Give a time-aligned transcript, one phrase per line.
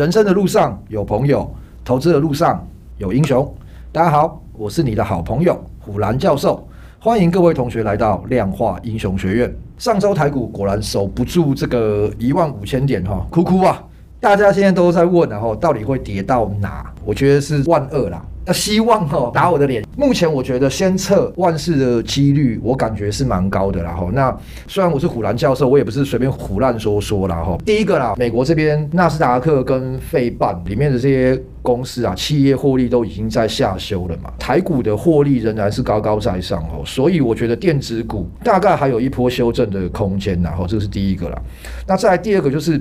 [0.00, 1.46] 人生的路上有朋友，
[1.84, 2.66] 投资的路上
[2.96, 3.46] 有英雄。
[3.92, 6.66] 大家好，我是你的好朋友虎兰教授，
[6.98, 9.54] 欢迎各位同学来到量化英雄学院。
[9.76, 13.84] 上周台股果然守不住这个一万五千点哈，哭哭啊！
[14.20, 16.90] 大家现在都在问，然后到底会跌到哪？
[17.04, 18.24] 我觉得是万二啦。
[18.52, 19.84] 希望哦，打我的脸。
[19.96, 23.92] 目前我觉得先测万事的几率，我感觉是蛮高的啦。
[23.92, 24.36] 哈，那
[24.66, 27.36] 虽然我是虎兰教授，我也不是随便胡乱说说啦。
[27.36, 34.32] 哈，第一个啦，美国这边纳斯达克跟费半里面的这些公司啊，企业获利都已经在下修了嘛。
[34.38, 40.40] 台股的获利仍然是高高在上哦，所以我觉得电子股大概还有一波修正的空间。
[40.40, 41.42] 然后这是第一个啦。
[41.86, 42.80] 那再来第二个就是。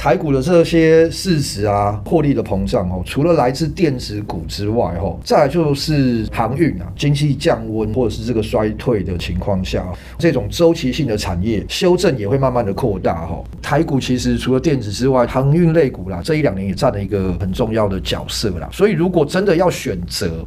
[0.00, 9.86] 台股的这些市值啊，获利的膨胀哦，除了来自电子股之外，哦，再来就是航运啊，经济降温或者是这个衰退的情况下，
[10.16, 13.44] 这种周期性的产业修正也会慢慢的扩大哈。
[13.60, 18.70] 台股其实除了电子之外，航运类股啦，这一两年也占了一个很重要的角色啦。
[18.72, 20.42] 所以如果真的要选择，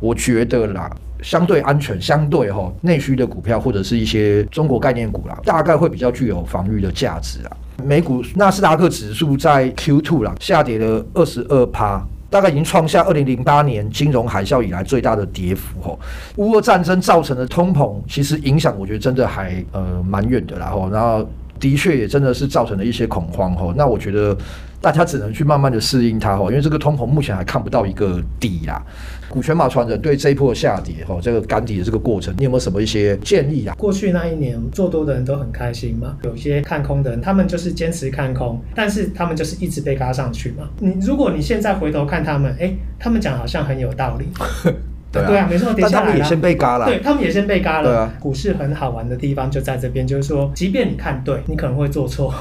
[0.00, 0.90] 我觉得啦。
[1.22, 7.56] 相对安全、相对哈内需的股票，或者是一些中国概念股啦，大概会比较具有防御的价值啊。
[7.82, 15.98] 美股纳斯达克指数在 Q2 啦下跌了二十二趴，大概已经创下二零零八年金融海啸以来最大的跌幅哦。
[16.36, 20.88] 乌俄战争造成的通膨，其实影响我觉得真的还呃蛮远的啦吼。
[20.90, 21.28] 然后
[21.60, 23.72] 的确也真的是造成了一些恐慌吼。
[23.76, 24.36] 那我觉得。
[24.80, 28.82] 大家只能去慢慢的适应它哈，因为这个通膨目前还看不到一个底啦。
[29.28, 33.74] 股权马传人对这一波下跌哈，这个赶底的这个过程，你有没有什么一些建议啊？
[33.76, 40.68] 过去那一年做多的人都很开心嘛，有些看空的人，他们就是坚持看空，但是他们就是一直被嘎上去嘛。
[40.78, 44.26] 你如果你现在回头看他们，哎，他们讲好像很有道理。
[45.12, 46.84] 对啊，对啊，没错，但他们也先被嘎了。
[46.86, 47.88] 对，他们也先被嘎了。
[47.88, 52.32] 对啊，股市很好玩的地方就在这边，就是说，即便你看对，你可能会做错。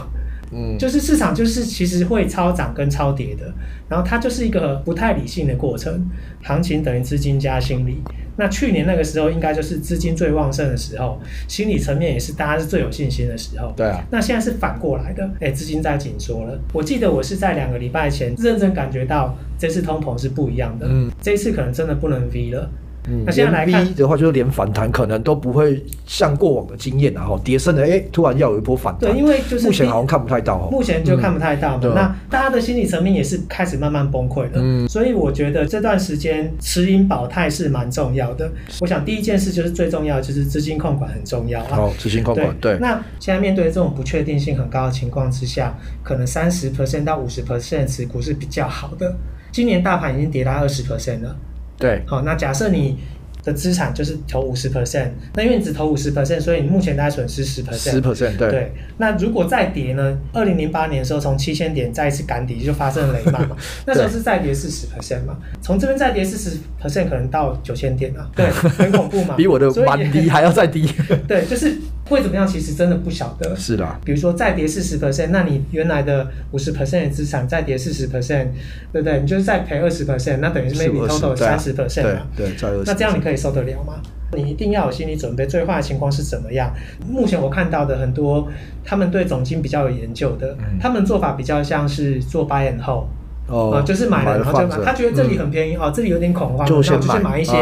[0.52, 3.54] 嗯，就是市场就是其实会超涨跟超跌的，
[3.90, 6.06] 然后它就是一个不太理性的过程，
[6.44, 8.02] 行情等于资金加心理。
[8.38, 13.74] 那去年那个时候应该就是资金最旺盛的时候，心理层面也是大家是最有信心的时候。
[13.78, 16.59] 对啊，那现在是反过来的，哎，资金在紧缩了。
[16.74, 22.69] 我记得我是在两个礼拜前认真感觉到这次通膨是不一样的，嗯，这一次可能真的不能 V 了。
[23.08, 29.12] 嗯，那现在来看的话，就是连反弹可能都不会像过往的经验，然后跌升的，哎，突然要有一波反弹。
[29.12, 31.82] 对，因为就是目前好像看不太到，目前就看不太到嘛。
[31.84, 34.52] 嗯、那大家的心理层面也是开始慢慢崩溃了。
[34.56, 38.52] 嗯，所以我觉得这段时间持盈保泰是蛮重要的。
[38.82, 41.76] 我想第一件事就是最重要的就是资金控管很重要啊。
[41.76, 42.74] 好，资金控管对。
[42.74, 49.16] 对，那现在面对这种不确定性很高的情况之下，可能三十 percent 到五十 percent 持股是比较好的。
[49.52, 51.36] 今年大盘已经跌到二十 percent 了。
[51.78, 52.97] 对，好，那假设你。
[53.46, 57.91] 的资产就是投五十 percent，那因为你只投五十 percent，所以你目前大概损失十 percent。
[57.91, 58.50] 十 percent，对。
[58.50, 60.18] 对，那如果再跌呢？
[60.34, 63.56] 二零零八年的时候，从七千点再一次赶底，就发生了雷曼嘛。
[63.86, 68.28] 那时候是再跌四十 percent 嘛，从这边再跌四十 percent，可能到九千点啊。
[68.36, 69.36] 对，很恐怖嘛。
[69.38, 70.92] 比我的蛮低还要再低。
[71.28, 71.78] 对，就是
[72.08, 72.46] 会怎么样？
[72.48, 73.56] 其实真的不晓得。
[73.56, 74.00] 是的。
[74.06, 78.48] 比如说再跌四十 percent，那你原来的五十 percent 的资产再跌四十 percent，
[78.92, 79.20] 对不对？
[79.20, 82.28] 你就是再赔二十 percent，那等于是 maybe total 三十 percent 嘛。
[82.36, 82.70] 对，再。
[82.86, 84.02] 那这样你可以受得了吗？
[84.34, 86.74] 你一定要有心理准备，最坏的情况是怎么样？
[87.08, 88.48] 目前我看到的很多，
[88.84, 93.06] 他们对总经比较有研究的，嗯、他们做法比较像是做 buy and hold。
[93.47, 97.56] 哦，就是买了然后就买，他觉得这里很便宜哦，这里有点恐慌，就先买一些。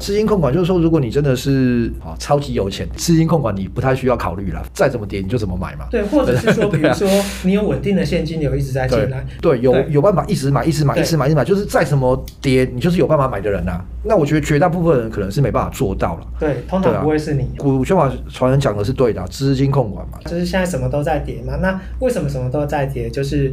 [0.00, 5.86] 资金控管就是说，如果你真的是啊超级有钱，资金控管你不太需要考虑了，再怎么跌你就怎么买嘛。
[5.90, 7.06] 对，或者是说， 比如说
[7.42, 13.78] 你有稳定的现金流一直在进来，对，有有办法一直买，一直买，一直买，一直买，就是再怎么跌，你就是有办法买的人呐。
[14.04, 16.26] 那我觉得绝大部分人可能是没办法做到了。
[16.40, 17.50] 对，通常不会是你。
[17.58, 21.56] 股权法传人讲的是对的，资金控管嘛，就是现在什么都在跌嘛。
[21.56, 23.10] 那为什么什么都在跌？
[23.10, 23.52] 就是。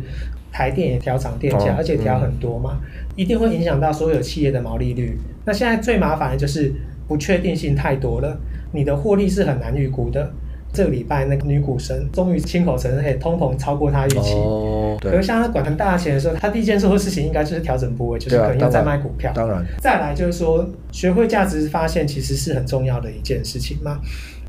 [0.54, 2.80] 台电也调涨电价，而且调很多嘛，
[3.16, 5.18] 一定会影响到所有企业的毛利率。
[5.44, 6.72] 那现在最麻烦的就是
[7.08, 8.40] 不确定性太多了，
[8.72, 10.32] 你的获利是很难预估的。
[10.72, 14.34] 这个礼拜那个女股神终于亲口承认，嘿，通膨超过她预期。
[14.34, 15.12] 哦，对。
[15.12, 19.32] 可是像他管很大钱的时候，他第一件做的事情应该就是调整部位，就是可能要再卖股票。
[19.36, 19.64] 当然。
[19.80, 24.00] 再来就是说，学会价值发现其实是很重要的一件事情嘛。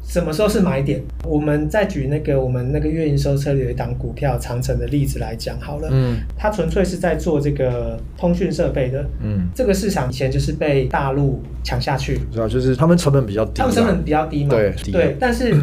[0.07, 1.03] 什么时候是买点？
[1.25, 5.89] 我们再举那个我们那个月营收策略有一档股票长城的例子来讲好了。
[5.91, 9.05] 嗯，它纯粹是在做这个通讯设备的。
[9.23, 14.51] 嗯，这个市场以前就是被大陆抢下去，主要就是他们成本比较低，他们成本比较低嘛。
[14.51, 15.57] 对对，但是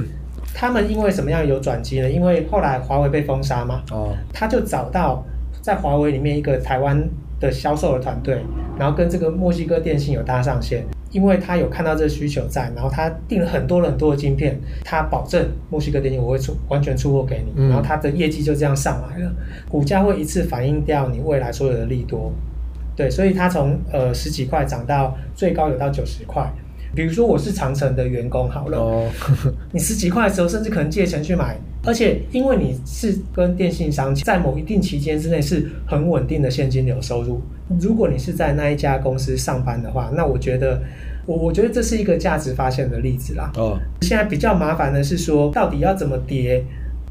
[0.53, 2.09] 他们因为什么样有转机呢？
[2.09, 3.83] 因为后来华为被封杀嘛。
[3.91, 5.23] 哦，他就找到
[5.61, 7.01] 在华为里面一个台湾
[7.39, 8.43] 的销售的团队，
[8.77, 10.83] 然后跟这个墨西哥电信有搭上线。
[11.11, 19.31] 因为他有看到这个需求在，然后他订了很多很多的晶片，他保证墨西哥电信我会出完全出货给你，然后他的业绩就这样上来了，
[19.69, 22.33] 股价会一次反映掉你未来所有的利多，
[22.95, 26.51] 对，所以他从呃十几块涨到最高有到九十块。
[26.93, 29.09] 比如说我是长城的员工好了，oh.
[29.71, 37.41] 你十几块的时候，甚至可能借钱去买，而且因为你是跟电信商在某一定期间之内是很稳定的现金流收入。
[37.79, 40.81] 如果你是在那一家公司上班的话，那我觉得
[41.25, 43.51] 我我觉得这是一个价值发现的例子啦。
[43.55, 43.77] 哦，oh.
[44.01, 46.63] 现在比较麻烦的是说，到底要怎么叠？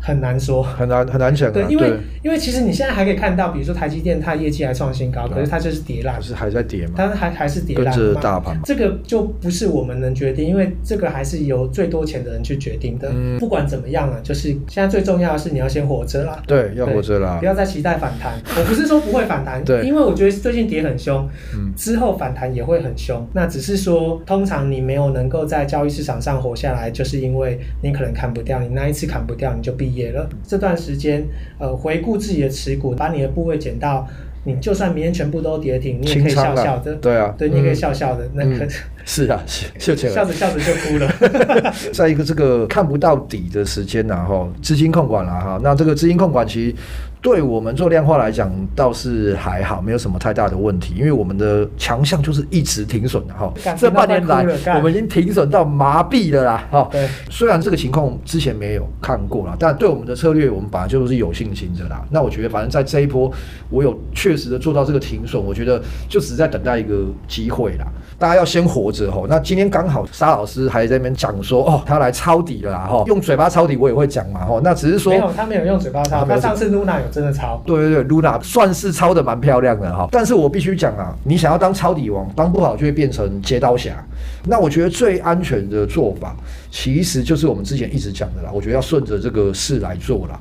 [0.03, 1.53] 很难说，很难很难讲、啊。
[1.53, 6.95] 对，因为对因为其实你现在还可以看到，比如说台积电，它业绩还创新高，可是它就是跌烂，是还在跌嘛？
[6.97, 8.59] 它还还是跌烂，跟着大盘。
[8.65, 13.11] 这个就不是我们能决定，因为这个还是由最多钱的人去决定的。
[13.15, 16.43] 嗯，不管怎么样啊，就是现在最重要的是你要先活着啦。
[16.47, 18.41] 对，要活着啦，不要再期待反弹。
[18.57, 23.27] 我不是说不会反弹，对，因为我觉得最近跌很凶，嗯，之后反弹也会很凶。
[23.35, 30.27] 那只是说，通常你没有能够在交易市场上活下来，就是因为你可能砍不掉，你那一次砍不掉，你就毕业了。
[30.47, 30.71] 这段。
[30.71, 31.27] 段时间，
[31.59, 34.07] 呃，回顾自己的持股，把你的部位减到，
[34.45, 36.95] 你就算明天全部都跌停，你也可以笑笑的。
[36.97, 38.25] 对啊，对，你也可以笑笑的。
[38.27, 38.69] 嗯、那个
[39.05, 41.73] 是啊， 笑笑着笑着就哭了。
[41.93, 46.75] 在一个这个看不到底的时间，然后资金控管了哈，那这个资金控管其实。
[47.23, 53.53] 对我们做量化来讲倒是还好，没有什么太大的问题，因为我们的强项就是一直停损的哈。
[53.77, 54.43] 这半年来，
[54.77, 56.89] 我们已经停损到麻痹了啦哈。
[57.29, 62.03] 虽然这个情况之前没有看过啦，但对我们的策略，我们本来就是有信心的啦。
[62.11, 63.31] 那我觉得，反正在这一波，
[63.69, 65.79] 我有确实的做到这个停损，我觉得
[66.09, 67.87] 就只是在等待一个机会啦。
[68.19, 69.27] 大家要先活着哈。
[69.29, 73.05] 那今天刚好沙老师还在那边讲说，哦，他来抄底了啦哈。
[73.07, 74.59] 用嘴巴抄底，我也会讲嘛哈。
[74.65, 76.25] 那只是说，没有，他没有用嘴巴抄。
[76.25, 77.10] 他上次露娜有。
[77.11, 80.09] 真的超，对对对，Luna 算是抄的蛮漂亮的哈。
[80.13, 84.03] 但是我必须讲啊，你想要当抄底王，当不好就会变成接刀侠。
[84.47, 86.37] 那我觉得最安全的做法，
[86.71, 88.51] 其实就是我们之前一直讲的啦。
[88.53, 90.39] 我觉得要顺着这个势来做啦。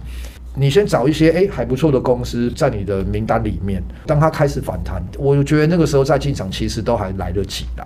[0.56, 7.86] 你先找一些哎还不错的公司在你的名单里面，当它开始反弹，我觉得那个时候再进场其实都还来得及啦，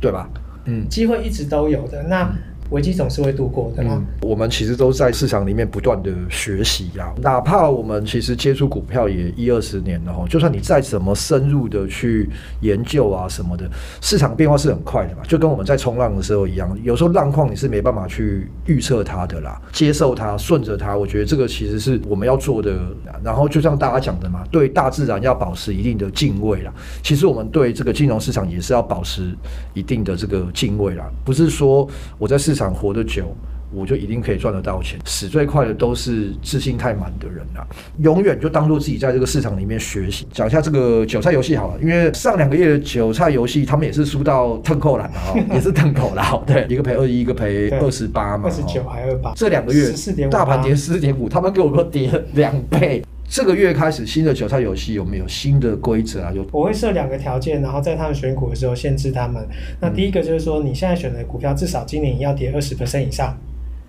[0.00, 0.28] 对吧？
[0.64, 2.02] 嗯，机会一直都有的。
[2.04, 2.22] 那。
[2.22, 3.82] 嗯危机总是会度过的。
[3.82, 7.12] 嗯，我们其实都在市场里面不断的学习呀。
[7.20, 12.30] 哪怕我们其实接触股票也一二十年了哈，就算你再怎么深入的去
[12.60, 13.68] 研究啊什么的，
[14.00, 15.22] 市场变化是很快的嘛。
[15.26, 19.60] 就跟我们在冲浪的时候一样，有时候浪况你是没办法去预测它的啦。
[19.72, 22.78] 接受它，顺着它，我觉得这个其实是我们要做的。
[23.24, 26.72] 然后就像大家讲的嘛，对大自然要保持一定的敬畏啦。
[27.02, 29.36] 其实我们对这个金融市场也是要保持
[29.74, 31.10] 一定的这个敬畏啦。
[31.24, 31.84] 不是说
[32.16, 32.59] 我在市场。
[32.60, 33.34] 想活得久，
[33.72, 34.98] 我就一定可以赚得到钱。
[35.06, 37.64] 死最快的都是自信太满的人啊！
[38.00, 40.26] 永远就当做自己在这个市场里面学习。
[40.30, 46.44] 讲一下这个韭菜游戏好了，因为上两个月的韭菜游戏，他们也是输到腾扣篮了哈， 也是腾扣了。
[46.46, 49.32] 对，一个赔二一，一个赔二十八嘛，二十九还二八。
[49.34, 49.90] 这两个月
[50.30, 53.02] 大盘跌四点五，他们给我个跌两倍。
[53.30, 56.32] 这个月开始新的韭菜游戏有没有新的规则啊？
[56.34, 59.46] 有我会设两个条件，然后在他们选股的时候限制他们。
[59.80, 63.38] 那第一个就是说，你现在选的股票至少今年要跌二十 percent 以上。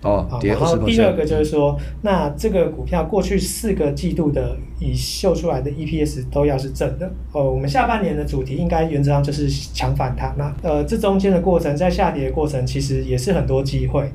[0.02, 0.60] 哦，跌20%。
[0.60, 7.12] 然后第二个就是说，那这个股票过去四个季度的已秀出来的 EPS 都要是正的。
[7.32, 10.32] 哦，我们下半年的主题应该原则上就是抢反弹。
[10.38, 14.08] 那呃，这中间的过程，在下跌的过程，其实也是很多机会。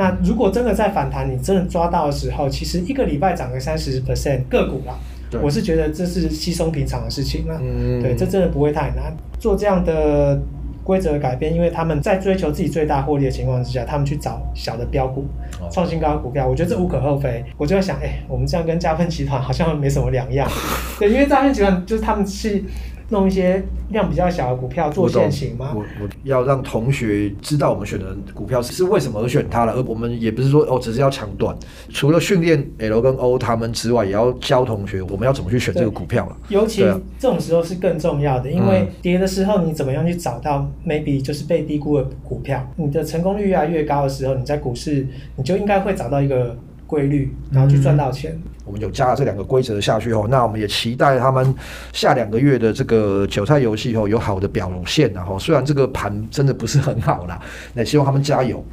[0.00, 4.94] 那如果真的在反弹，你真的抓到的时候，其实一个礼拜涨个三十 percent 个股啦，
[5.42, 7.60] 我是觉得这是稀松平常的事情啦。
[7.62, 10.40] 嗯，对，这真的不会太难做这样的
[10.82, 15.26] 规则改变，因为他们在追求自己最大获利的情况之下，他们去找小的标股、
[15.70, 17.44] 创新高的股票，我觉得这无可厚非。
[17.58, 20.50] 我就在想，哎、欸，我们这样跟嘉丰集团好像没什么两样。
[20.98, 22.64] 对，因为嘉丰集团就是他们是。
[23.10, 25.72] 弄一些量比较小的股票做现行吗？
[25.74, 31.54] 我我要让同学知道我们选的股票是为什么而选它了，而我们也不是说哦，只是要抢短。
[31.90, 36.36] 除了训练 L 跟 O 他们之外，也要教同学我们要怎么去选这个股票了。
[36.48, 36.82] 尤其
[37.18, 46.56] 这种时候是更重要的，因为跌的时候你怎么样去找到 maybe 就是被低估的股票，你的成功率越来越高的时候，你在股市你就应该会找到一个。
[46.90, 48.32] 规律，然后去赚到钱。
[48.32, 51.54] 嗯，我们有加了这两个规则下去后，那我们也期待他们
[51.92, 55.12] 下两个月的这个韭菜游戏后有好的表现。
[55.12, 57.40] 然后，虽然这个盘真的不是很好啦，
[57.74, 58.64] 那希望他们加油。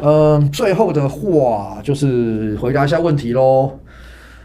[0.00, 3.72] 嗯，最后的话就是回答一下问题喽。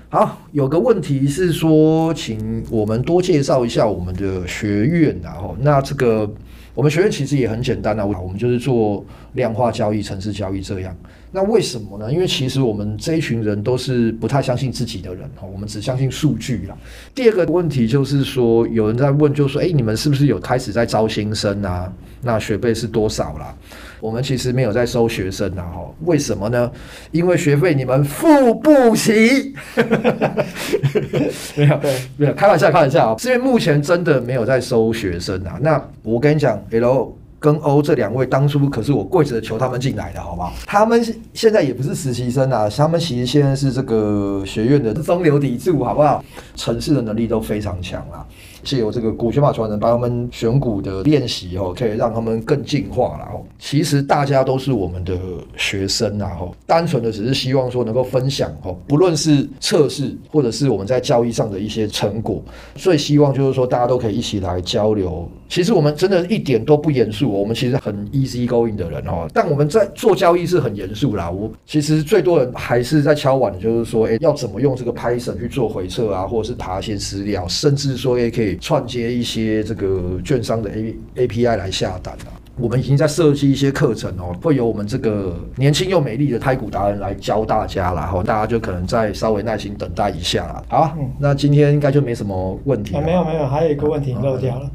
[0.09, 5.17] 好，有个问题是说，请我们多介绍一下我们的学院。
[5.23, 6.29] 然后，那这个
[6.73, 10.95] 我们学院其实也很简单啊，我们就是做量化交易、城市交易这样。
[11.33, 12.11] 那为什么呢？
[12.11, 16.77] 因为其实我们这一群人都是不太相信自己的人哈，我们只相信数据啦。
[17.15, 21.91] 第二个问题就是说，有人在问，就是说，诶，你们是不是有开始在招新生啊？
[22.21, 23.55] 那学费是多少啦？
[24.01, 26.70] 我们其实没有在收学生啊，哈，为什么呢？
[27.12, 29.53] 因为学费你们付不起。
[31.55, 31.79] 没有，
[32.17, 35.58] 没有，开玩笑，开玩笑啊，是因为目前真的没有在收学生啊。
[35.62, 37.13] 那我跟你讲，L。
[37.41, 40.53] 跟欧这两位当初可是我跪着求他们进来的，好不好？
[40.67, 41.03] 他们
[41.34, 46.24] 现在也不是实习生啊，他们其实现在是这个学院的中流砥柱，好不好？
[46.55, 48.24] 城市的能力都非常强啊。
[48.63, 53.41] 借由这个股权法传人帮他们选股的练习哦，可以让他们更进化了哦。
[53.60, 55.18] 其实大家都是我们的
[55.58, 62.41] 学生啊，哦，单纯的只是希望说能够分享哦，不论是测试或者是我们在交易上的一些成果，
[62.75, 65.30] 最希望就是说大家都可以一起来交流。
[65.50, 71.30] 其实我们真的一点都不严肃，我们其实很 easy going 的人哦，但我们在做交易是很严肃啦。
[71.30, 78.50] 我其实最多人还是在敲碗就是说，诶，要怎么用这个 Python 去做回测啊，或者是爬一些资料，甚至说也可以。
[78.58, 88.05] 串接一些这个券商的 A A P I 来下单啊，我们已经在设计一些课程哦，会由我们这个年轻又美丽的太古达人来教大家啦。
[88.05, 90.63] 哈，大家就可能再稍微耐心等待一下啦。
[90.70, 92.96] 好，嗯，那今天应该就没什么问题。
[92.96, 94.70] 啊，没有没有，还有一个问题漏掉了。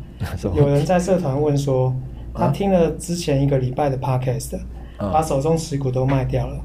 [0.55, 1.95] 有人在社团问说，
[2.35, 4.59] 他听了之前一个礼拜的 Podcast，
[4.99, 6.59] 把手中持股都卖掉了。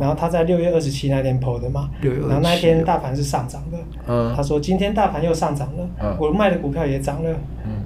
[0.00, 3.78] 然后他在六月二十七那天 PO 的嘛，然后那一天大盘是上涨的。
[4.08, 7.30] 嗯，他说今天大盘又上涨了，我卖的股票也涨了。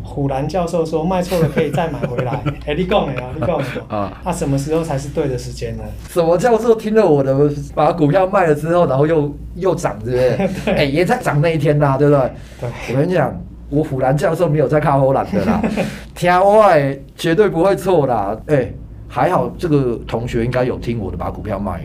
[0.04, 2.32] 虎兰教授说卖错了可以再买回来。
[2.66, 3.64] 哎，你讲的啊，你讲的
[3.96, 4.20] 啊。
[4.24, 5.82] 他什么时候才是对的时间呢？
[6.08, 7.36] 什么教授听了我的，
[7.74, 10.74] 把股票卖了之后，然后又又涨，对不 对？
[10.74, 12.30] 哎，也在涨那一天呐，对不对？
[12.60, 12.70] 对。
[12.94, 13.38] 我跟你讲，
[13.70, 15.60] 我虎兰教授没有在看欧兰的啦，
[16.14, 18.36] 听我的绝对不会错啦。
[18.46, 18.72] 哎。
[19.14, 21.84] 还好，这个同学应该有听我的，把股票卖了。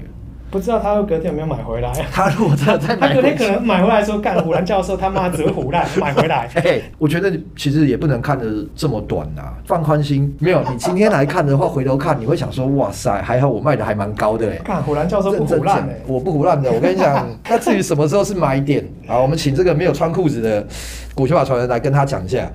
[0.49, 1.91] 不知道他隔天有没有买回来？
[2.09, 6.47] 他如果真的再买，他隔天可能买回来说：“干，虎兰教授他妈只会唬烂， 买回来。
[6.63, 10.33] ”嘿，我觉得其实也不能看得这么短呐，放宽心。
[10.39, 16.71] 没有，你今天来看的话，回头看你会想说：“哇塞，还好我卖的还蛮高的。”哎，看虎兰教授不唬烂，我不唬烂的。
[16.71, 20.65] 我跟你讲，那至于什么时候是买点，好，我们请这个没有穿裤子的
[21.13, 22.49] 股权法传人来跟他讲一下。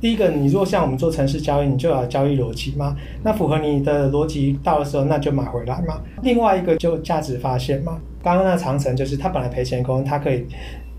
[0.00, 2.94] 第一个，你如果像我们做城市交易，你就要交易逻辑嘛。
[3.22, 6.00] 那符合你的逻辑到的时候，那就买回来嘛。
[6.22, 7.98] 另外一个就价值发现嘛。
[8.22, 10.44] 刚刚那长城就是他本来赔钱空，他可以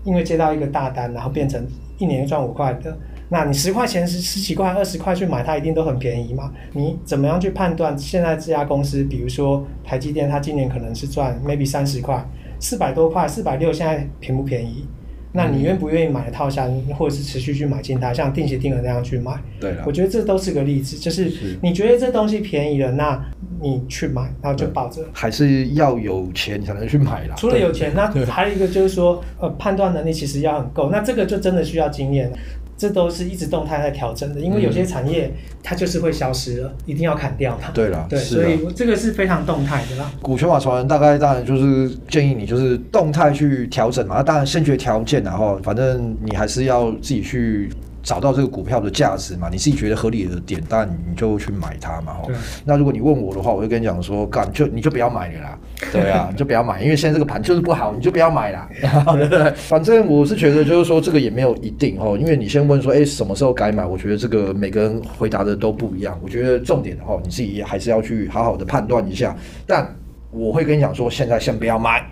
[0.04, 1.64] 因为接到一个大单，然后变成
[1.98, 2.96] 一年赚五块的。
[3.30, 6.50] 那你十块钱十十几块二十块去买，它一定都很便宜嘛。
[6.72, 12.26] 你怎么样去判断现在这家公司，比如说台积电，它今年可能是赚 maybe 三十块，
[12.58, 14.86] 四百多块，四百六，现在便不便宜？
[15.32, 16.66] 那你愿不愿意买套下，
[16.96, 19.32] 或者是持续去买进它，像定期定额那样去买？
[19.60, 21.32] 对了，我觉得这都是个例子，就是
[21.62, 23.22] 你觉得这东西便宜了，那
[23.60, 25.02] 你去买，然后就抱着。
[25.12, 27.34] 还是要有钱才能去买啦。
[27.36, 30.90] 除了有钱，那还有一个就是说，呃，判断能力其实要很够。
[30.90, 32.32] 那这个就真的需要经验。
[32.78, 35.30] 这都是一直动态在调整的，因为有些产业
[35.62, 37.70] 它就是会消失了，一定要砍掉它。
[37.72, 40.10] 对了，对，所以这个是非常动态的啦。
[40.22, 47.68] 股权法传人大概当然就是建议你就是动态去调整嘛，那当然先决条件，然后反正你还是要自己去。
[48.08, 52.16] 找到这个股票的价值嘛，你自己觉得合理的点，但你就去买它嘛。
[52.26, 52.34] 对
[52.64, 55.58] 那如果你问我的话，我会跟你讲说，干就你就不要买了啦。
[55.92, 58.66] 对啊，你就不要买，因为现在这个盘就是不好，你就不要买啦。
[59.12, 59.52] 对对对。
[59.56, 63.84] 反正我是觉得就是说这个也没有一定哦，因为你先问说，哎，什么时候该买？
[63.84, 66.18] 我觉得这个每个人回答的都不一样。
[66.22, 69.36] 我觉得重点的话，你自己还是要去好好的判断一下。
[69.66, 69.86] 但
[70.30, 72.02] 我会跟你讲说，现在先不要买。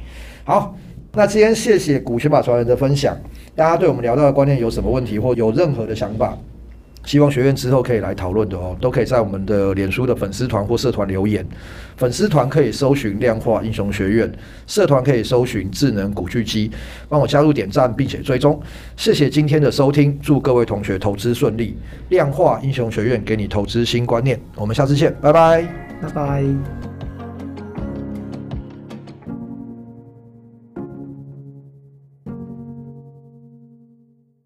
[0.44, 0.76] 好，
[1.14, 3.16] 那今天谢谢股权法传人的分享。
[3.56, 6.36] 大家对我们聊到的观念有什么问题，或有任何的想法，
[7.06, 11.44] 希望学院之后可以来讨论的哦，都可以在我们的脸书的粉丝团或社团留言。
[11.96, 14.30] 粉丝团可以搜寻量化英雄学院，
[14.66, 16.70] 社团可以搜寻智能古巨基，
[17.08, 18.60] 帮我加入点赞并且追踪。
[18.94, 21.78] 谢谢今天的收听，祝各位同学投资顺利。
[22.10, 25.62] 量化英雄学院给你投资新观念，我们下次见，拜拜，
[26.02, 26.95] 拜拜。